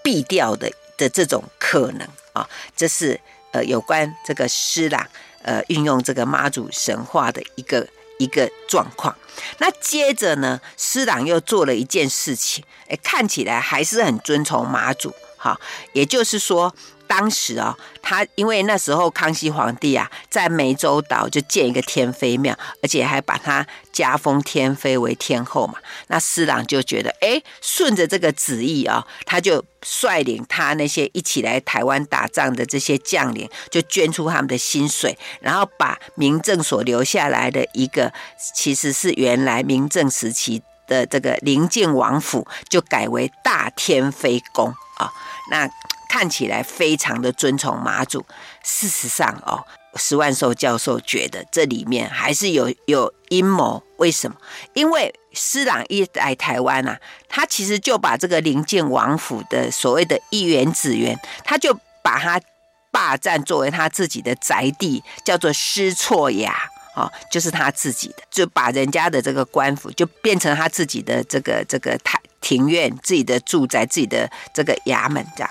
[0.04, 3.20] 避掉的的这种可能啊，这是
[3.52, 5.06] 呃有关这个施琅
[5.42, 7.88] 呃运用这个妈祖神话的一个。
[8.18, 9.16] 一个状况，
[9.58, 15.58] 那接着呢，施琅又做了一件事情，哎，看起来还是很尊崇妈祖，哈，
[15.92, 16.72] 也就是说。
[17.14, 25.74] 当时啊、哦，他因为那时候康熙皇帝啊，在湄洲岛就建一个天妃庙，而且还把他加封天妃为天后嘛。
[26.06, 38.10] 那施琅就觉得，哎，顺着这个旨意啊、他就率领他那些一起来台湾打仗的这些将领，就捐出他们的薪水，然后把明郑所留下来的一个，
[38.54, 45.12] 其实是原来明郑时期的这个灵靖王府，就改为大天妃宫啊、
[45.50, 45.68] 那。
[46.12, 48.22] 看起来非常的尊崇妈祖，
[48.62, 49.64] 事实上哦，
[49.96, 53.82] 石万寿教授觉得这里面还是有有阴谋。
[53.96, 54.36] 为什么？
[54.74, 61.72] 因为施琅一来台湾啊，他其实就把这个灵靖王府的所谓的一园子园，他就
[62.02, 62.38] 把他
[62.90, 66.52] 霸占作为他自己的宅地，叫做施错衙
[66.94, 75.50] 哦，就是他自己的，就把人家的这个官府就变成他自己的这个这个台庭院、自己的住宅、自己的这个衙门这样。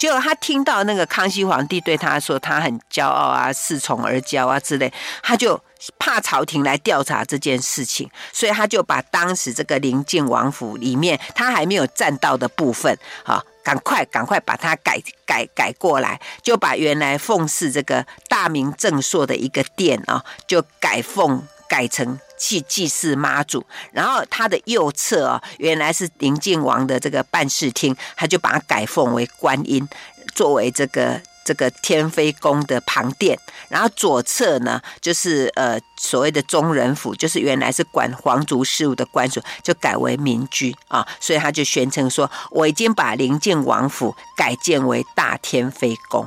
[0.00, 4.90] 结果他听到那个康熙皇帝对他说他很骄傲啊，恃宠而骄啊之类，
[5.22, 5.62] 他就
[5.98, 22.18] 怕朝廷来调查这件事情，所以他就把当时这个灵靖王府里面他还没有占到的部分，啊，赶快赶快把它改改改过来，就把原来奉祀这个大明正朔的一个殿啊，就改奉改成。
[22.40, 29.86] 去祭祀妈祖，然后他的右侧啊，原来是灵靖王的这个办事厅，他就把它改奉为观音，
[30.34, 33.38] 作为这个这个天妃宫的旁殿。
[33.68, 41.06] 然后左侧呢，就是呃所谓的宗人府，就是原来是管皇族事务的官署，就改为民居啊。
[41.20, 46.26] 所以他就宣称说，我已经把灵靖王府改建为大天妃宫。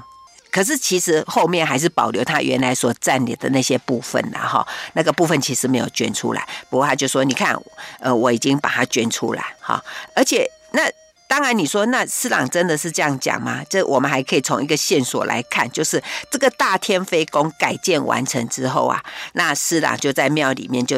[0.54, 6.48] 可是其实后面还是保留他原来所占领的那些部分的哈，那个部分其实没有捐出来。
[6.70, 7.60] 不过他就说：“你看，
[8.00, 9.84] 呃，我已经把它捐出来哈。”
[10.16, 10.84] 而且那
[11.34, 13.64] 当然你说那施琅真的是这样讲吗？
[13.68, 20.98] 这我们还可以从一个线索来看，就是这个大天妃宫改建完成之后啊，那施琅就在庙里面就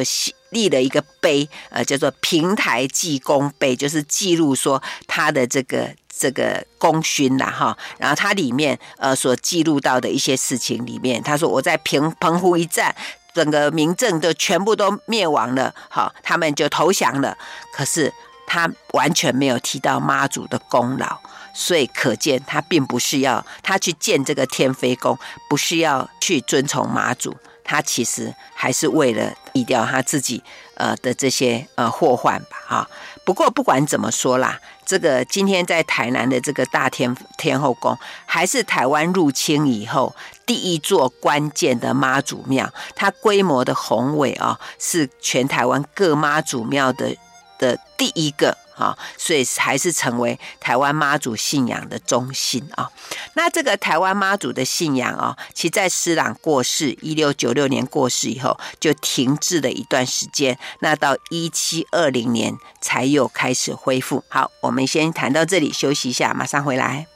[0.49, 5.95] 立了一个碑，呃，叫做平台记功碑，就是记录说他的这个。
[6.17, 12.95] 这个功勋呐，哈，然后他里面呃所记录到的一些事情里面，他说我在平澎湖一战，
[13.33, 17.37] 整个明郑都全部都灭亡了，好，他们就投降了。
[17.73, 18.13] 可是
[18.45, 21.17] 他完全没有提到妈祖的功劳，
[21.53, 25.17] 所以可见他并不是要他去建这个天妃宫，
[25.49, 30.43] 不是要去尊崇妈祖，他其实还是为了避掉他自己
[30.75, 32.89] 呃的这些呃祸患吧，啊。
[33.23, 34.59] 不过不管怎么说啦。
[34.87, 47.15] 这个今天在台南的这个大天天后宫，还是台湾入侵以后第一座关键的妈祖庙，它规模的宏伟啊，是全台湾各妈祖庙的
[47.57, 48.57] 的第一个。
[48.75, 52.91] 啊，所以还是成为台湾妈祖信仰的中心啊。
[53.35, 60.59] 那这个台湾妈祖的信仰啊，其在施琅过世一六九六年过世以后，就停滞了一段时间。
[60.81, 64.25] 那到一七二零年才又开始恢复。
[64.27, 67.07] 好，我们先谈到这里，休息一下，马上回来。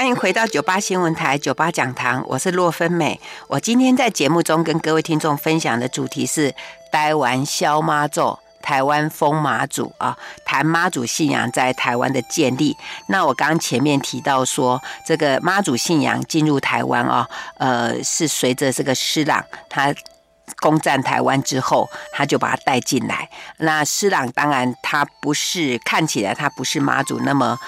[0.00, 3.20] 欢迎回到九八新闻台九八讲堂，我是洛芬美。
[3.48, 6.54] 我今天在节目中跟各位听众分享的主题是
[6.90, 8.38] 台湾小妈祖。
[8.62, 12.74] 台湾封妈祖啊，谈妈祖信仰在台湾的建立。
[13.08, 17.28] 那我刚刚前面提到说，这个妈祖信仰进入台湾啊，
[17.58, 19.94] 呃，是随着这个施琅他
[20.60, 23.28] 攻占台湾之后，他就把他带进来。
[23.58, 27.58] 那施琅当然他不是看起来他不是妈祖那么。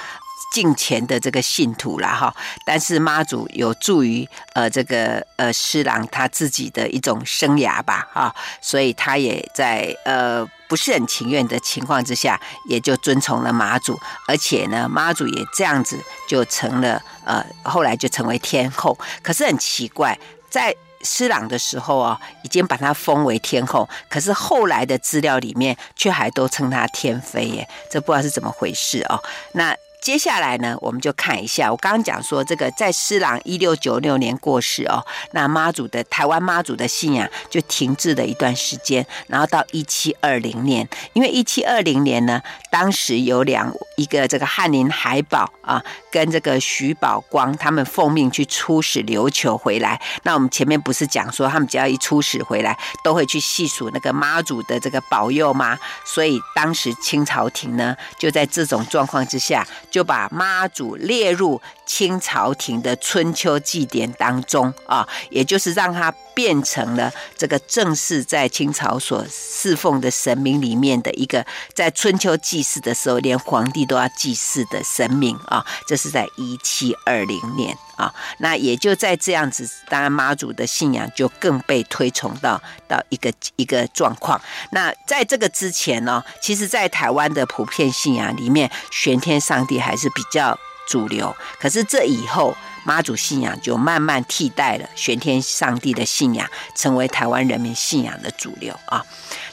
[0.53, 2.33] 敬虔的这个信徒了哈，
[2.67, 12.39] 但是妈祖有助于呃这个呃施琅他自己的一种生涯吧哈，所以他也在呃不是很情愿的情况之下，
[12.69, 13.99] 也就遵从了妈祖，
[14.29, 15.99] 而且呢妈祖也这样子
[16.29, 18.99] 就成了呃后来就成为天后。
[19.23, 20.19] 可是很奇怪，
[20.51, 29.19] 在施琅的时候啊，已经把他封为天后，可是后来的资料里面却还都称他天妃耶，这不知道是怎么回事哦。
[29.53, 29.75] 那。
[30.03, 45.81] 接下来呢，我们就看一下，我刚刚讲说这个在施琅一六九六年过世哦，那妈祖的台湾妈祖的信仰就停滞了一段时间，然后到一七二零年，因为一七二零年呢，当时有两一个这个翰林海保啊，
[46.11, 55.79] 跟这个徐宝光他们奉命去出使琉球回来，那我们前面不是讲说他们只要一出使回来，都会去细数那个妈祖的这个保佑吗？
[56.05, 59.65] 所以当时清朝廷呢，就在这种状况之下。
[59.93, 75.65] 就把妈祖列入清朝廷的春秋祭典当中啊，也就是让它变成了这个正式在清朝所侍奉的神明里面的一个，在春秋祭祀的时候，连皇帝都要祭祀的神明啊。
[75.87, 84.41] 这是在一七二零年啊，那也就在这样子，当然妈祖的信仰就更被推崇到到一个一个状况。
[84.71, 91.35] 那在这个之前呢，其实，在台湾的普遍信仰里面，玄天上帝还是比较主流。
[91.61, 92.57] 可是这以后。
[92.85, 99.01] 妈祖信仰就慢慢替代了玄天上帝的信仰，成为台湾人民信仰的主流啊。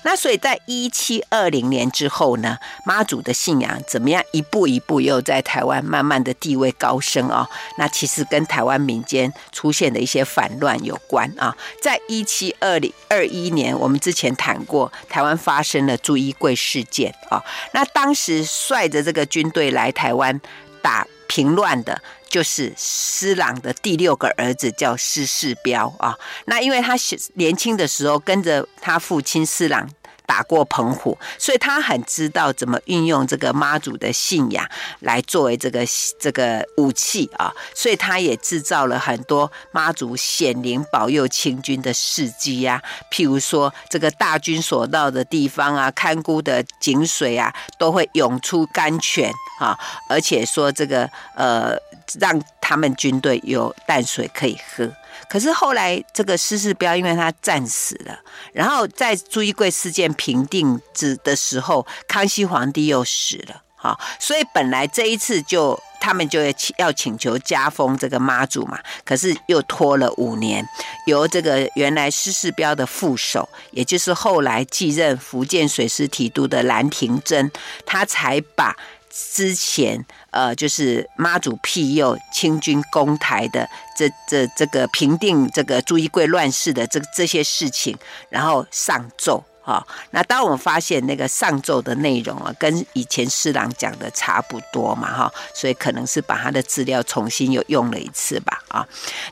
[0.03, 7.47] 那所以在一七二零年之后呢，妈祖的信仰怎么样一步一步又在台湾慢慢的地位高升啊？
[7.77, 11.55] 那其实跟台湾民间出现的一些反乱有关啊。
[11.81, 17.43] 在一七二零二一年，我们之前谈过，台湾发生了朱一贵事件啊。
[17.73, 20.39] 那当时率着这个军队来台湾
[20.81, 22.01] 打平乱的。
[22.29, 26.15] 就是施琅的第六个儿子叫施世标啊，
[26.45, 26.95] 那因为他
[27.33, 29.89] 年轻的时候跟着他父亲施琅
[30.27, 34.63] 打过澎湖，所以他很知道怎么运用这个妈祖的信仰
[34.99, 35.83] 来作为这个
[36.19, 42.79] 这个武器啊，所以他也制造了很多妈祖显灵保佑清军的事迹呀，
[43.11, 49.75] 譬如说这个大军所到的地方啊，看顾的井水啊，都会涌出甘泉啊，
[50.07, 51.75] 而且说这个呃。
[52.19, 54.91] 让他们军队有淡水可以喝，
[55.29, 58.19] 可是后来这个施世标因为他战死了，
[58.53, 66.41] 然后在朱一贵事件平定之的时候，康熙皇帝又死了，哈，所以本来这一次就他们就
[66.77, 70.63] 要请求加封这个妈祖嘛，可是又拖了五年，
[71.07, 77.51] 由这个原来施世标的副手，也就是后来继任福建水师提督的兰廷珍，
[77.85, 78.75] 他才把。
[79.11, 87.97] 之前，呃，就是妈祖庇佑清军攻台的这这这个平定这个朱一贵乱世的这这些事情，
[88.29, 89.43] 然后上奏。
[89.69, 98.83] 好，那当我们发现那个上奏的内容啊，跟以前施琅讲的差不多嘛，哈，所以可能是把他的资料重新又用了一次吧，啊，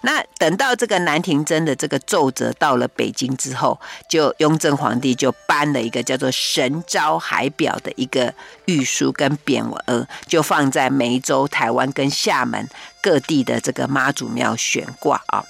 [0.02, 8.32] 那等到这个兰廷珍的这个奏折到了北京之后，就雍正皇帝就颁了一个叫做《神招海表》的一个
[8.66, 12.70] 御书跟匾额，就放在梅州、台湾跟厦门
[13.02, 15.44] 各地的这个妈祖庙悬挂啊。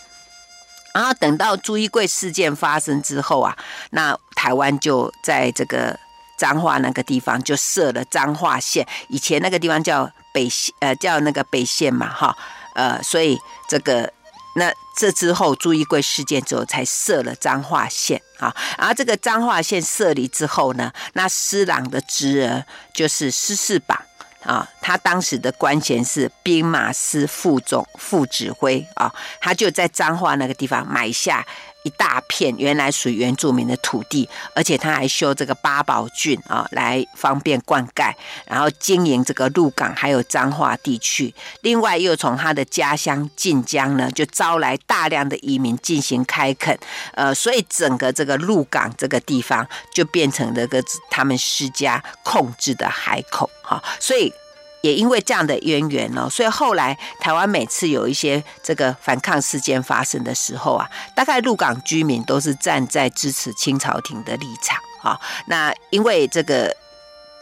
[0.97, 3.55] 然后等到朱一贵事件发生之后啊，
[3.91, 5.95] 那台湾就在这个
[6.39, 12.35] 彰化那个地方就设了彰化县，以前那个地方叫北县，呃，叫那个北县嘛，哈，
[12.73, 13.39] 呃，所以
[13.69, 14.11] 这个
[14.55, 18.51] 那这之后朱一贵事件之后才设了彰化县啊。
[18.79, 24.01] 然后这个彰化县设立之后呢，那施琅的侄儿就是施世榜。
[24.43, 31.45] 啊，他当时的官衔是兵马司副总副指挥啊，他就在彰化那个地方买下
[31.87, 38.13] 一大片原来属于原住民的土地，而且他还修这个八宝圳啊，来方便灌溉，
[38.45, 41.33] 然后经营这个鹿港还有彰化地区。
[41.61, 46.77] 另外，又从他的家乡晋江呢，就招来大量的移民进行开垦，
[47.13, 53.49] 呃，所以整个这个鹿港这个地方就变成了个他们施家控制的海口。
[53.61, 54.33] 好，所以
[54.81, 65.19] 也因为这样的渊源呢，所以后来台湾每次有一些这个反抗事件发生的时候啊，大概鹿港居民都是站在支持清朝廷的立场啊。
[65.47, 66.75] 那因为这个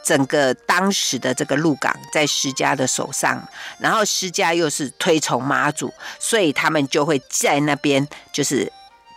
[0.04, 3.46] 整个当时的这个鹿港在施家的手上，
[3.80, 8.72] 然后施家又是推崇妈祖，所以他们就会在那边就是。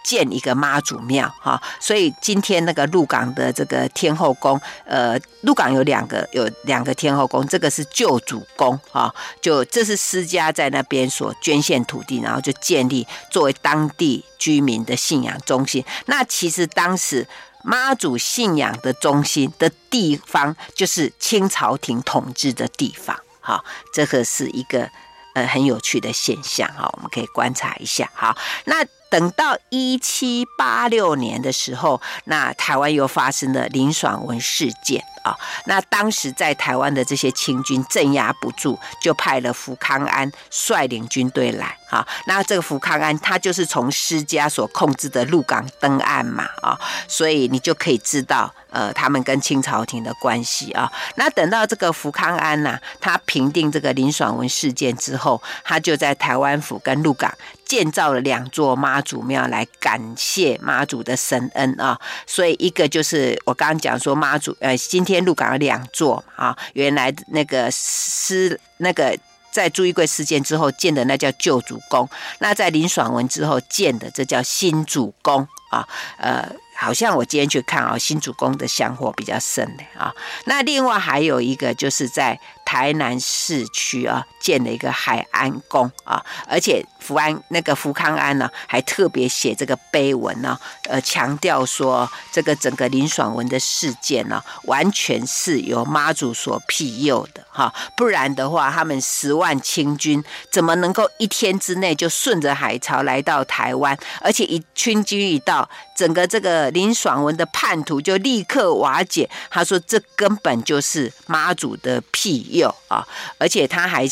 [0.09, 15.85] 建一个妈祖庙哈，所以今天那个鹿港的这个天后宫，呃，鹿港有两个有两个天后宫，这个是旧主宫哈，就这是施家在那边所捐献土地，然后就建立作为当地居民的信仰中心。
[16.07, 17.29] 那其实当时
[17.63, 24.89] 妈祖信仰的中心的地方，就是清朝廷统治的地方，哈，这个是一个
[25.35, 28.11] 呃很有趣的现象哈，我们可以观察一下。
[28.15, 28.35] 好，
[28.65, 28.77] 那。
[29.11, 35.35] 等到一七八六年的时候，那台湾又发生了林爽文事件啊。
[35.67, 42.07] 那当时在台湾的这些清军镇压不住，就派了福康安率领军队来啊。
[42.27, 50.91] 那这个福康安他就是从施家所控制的鹿港登岸嘛啊，所以你就可以知道呃他们跟清朝廷的关系啊。
[51.17, 57.33] 那等到这个福康安呐、他平定这个林爽文事件之后，他就在台湾府跟鹿港。
[57.69, 69.17] 建造了两座妈祖庙来感谢妈祖的神恩啊，所以一个就是我刚刚讲说妈祖，呃，今天鹿港有两座啊，原来那个施那个
[69.53, 72.09] 在朱一贵事件之后建的那叫旧主宫，
[72.39, 76.51] 那在林爽文之后建的这叫新主宫啊，呃。
[76.81, 80.15] 好像我今天去看啊，新主宫的香火比较盛的啊。
[80.45, 82.39] 那另外还有一个就是在
[82.69, 90.59] 台南市区啊建了一个海安宫啊，而且福安那个福康安呢还特别写这个碑文呢，
[90.91, 105.67] 呃，强调说这个整个林爽文的事件呢，完全是由妈祖所庇佑的哈，不然的话，他们十万清军怎么能够一天之内就顺着海潮来到台湾，而且一清军一到，
[105.97, 106.59] 整个这个。
[106.73, 109.29] 林爽文的叛徒就立刻瓦解。
[109.49, 113.07] 他说：“这根本就是妈祖的庇佑有啊！
[113.39, 114.07] 而且他还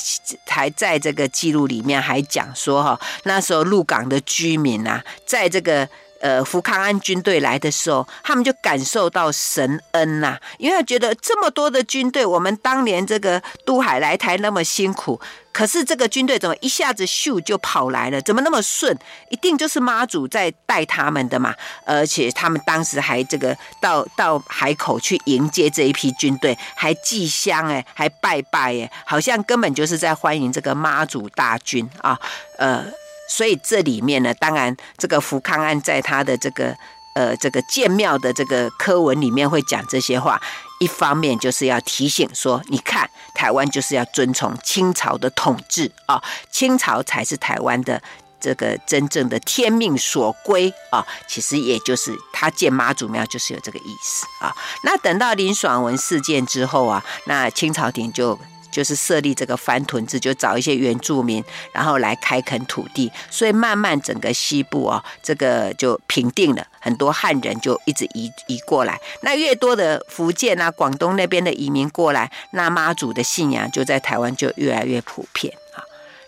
[0.47, 5.88] 还在这个记录里面还讲说，哈，那时候鹿港的居民啊，在这个
[6.27, 15.20] 呃福康安军队来的时候，他们就感受到神恩呐，因为觉得这么多的军队，我们当年这个渡海来台那么辛苦。”
[15.57, 18.20] 可是这个军队怎么一下子咻就跑来了？
[18.20, 18.95] 怎么那么顺？
[19.31, 21.55] 一定就是妈祖在带他们的嘛！
[21.87, 32.20] 而且他们当时还这个到到海口去迎接这一批军队，还祭香哎，还拜拜哎，好像根本就是在欢迎这个妈祖大军啊！
[32.59, 32.85] 呃，
[33.29, 36.77] 所以这里面呢，当然这个福康安在他的这个。
[37.16, 40.39] 呃，这个建庙的这个科文里面会讲这些话，
[40.81, 48.03] 一方面就是要提醒说，你看台湾就是要遵从清朝的统治啊，清朝才是台湾的
[48.39, 51.03] 这个真正的天命所归啊。
[51.27, 54.55] 其实也就是他建妈祖庙就是有这个意思啊。
[54.85, 58.39] 那等到林爽文事件之后啊，那清朝廷就。
[58.77, 69.01] 就是设立这个翻屯子，就找一些原住民，然后来开垦土地，所以慢慢整个西部哦，这个就平定了，很多汉人就一直移移过来。
[69.22, 75.81] 那越多的福建啊、广东那边的移民过来，那妈祖的信仰就在台湾就越来越普遍啊。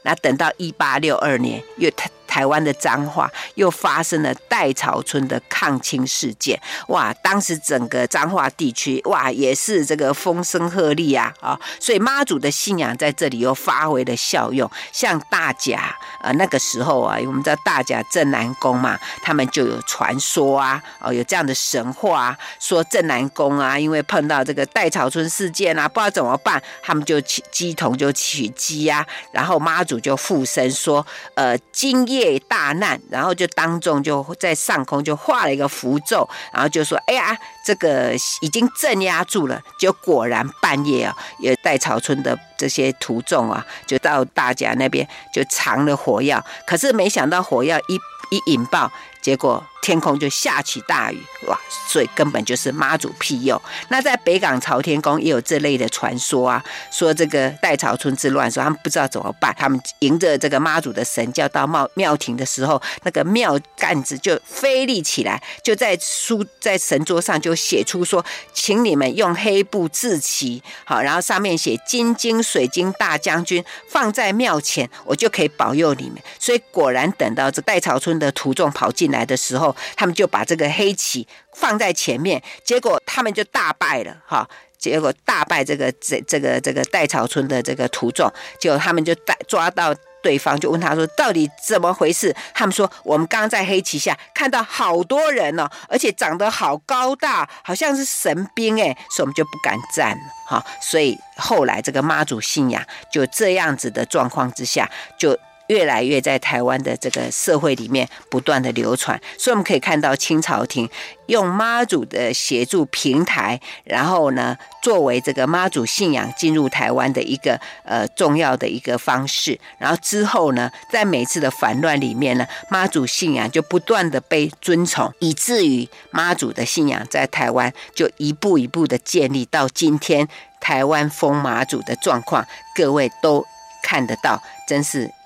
[0.05, 2.09] 那等到一八六二年，越台。
[2.29, 7.13] 台湾的彰化又发生了戴草村的抗清事件，哇！
[7.23, 11.59] 当时整个彰化地区哇也是这个风声鹤唳啊啊！
[11.81, 14.71] 所以妈祖的信仰在这里又发挥了效用。
[14.93, 32.18] 像大甲呃那个时候啊，我们知道大甲镇南宫嘛，他们就有传说啊，哦有这样的神话啊，说镇南宫啊，因为碰到这个戴草村事件啊，不知道怎么办，他们就起乩童就取乩啊，然后妈祖就附身说，呃今夜。
[32.19, 47.95] 夜大难，然后就当众就在上空就画了一个符咒，然后就说：“哎呀，这个已经镇压住了。”就果然半夜啊，有戴草村的这些徒众啊，就到大家那边就藏了火药，可是没想到火药一
[48.35, 48.91] 一引爆。
[49.21, 51.59] 结果天空就下起大雨，哇！
[51.89, 53.61] 所以根本就是妈祖庇佑。
[53.89, 56.63] 那在北港朝天宫也有这类的传说啊，
[56.93, 76.19] 说这个戴朝村之乱时候，他们不知道怎么办，他们迎着这个妈祖的神轿到庙庙庭的时候，那个庙杆子就飞立起来，就在书在神桌上就写出说，请你们用黑布制旗，好，然后上面写金睛水晶大将军放在庙前，我就可以保佑你们。
[76.39, 79.09] 所以果然等到这戴朝村的徒众跑进。
[79.09, 84.49] 来的时候，他们就把这个黑旗放在前面，结果他们就大败了，哈！
[84.79, 89.13] 结果大败这个这这个这个戴草村的这个徒众，结果他们就
[89.49, 89.93] 抓到
[90.23, 100.23] 对方就问他说：“到底怎么回事？”他们说：“我们刚在黑旗下看到好多人哦，而且长得好高大，好像是神兵哎，所以我们就不敢站了。
[100.47, 102.81] 好，所以后来这个妈祖信仰
[103.13, 104.89] 就这样子的状况之下
[105.19, 105.37] 就。”
[105.69, 110.89] 越来越在台湾的这个社会里面不断的流传，所以我们可以看到清朝廷
[111.27, 119.59] 用妈祖的协助平台，然后呢，作为这个妈祖信仰进入台湾的一个呃重要的一个方式。
[119.79, 130.27] 然后之后呢，在每次的反乱里面呢，妈祖信仰就不断的被尊崇，以至于妈祖的信仰在台湾就一步一步的建立到今天
[130.61, 133.45] 台湾封妈祖的状况，各位都
[133.83, 135.18] 看得到，真是。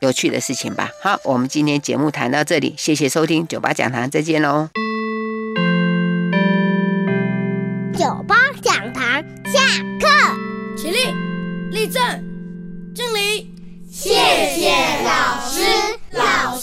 [0.00, 0.90] 有趣的事情吧。
[1.02, 4.68] 好，我们今天节目谈到这里，谢谢收听，酒吧讲堂再见喽。
[7.94, 9.60] 酒吧讲堂下
[9.98, 10.06] 课，
[10.76, 10.98] 起立，
[11.70, 12.02] 立正，
[12.94, 13.50] 敬礼。
[13.90, 14.70] 谢谢
[15.02, 15.62] 老师，
[16.10, 16.55] 老师。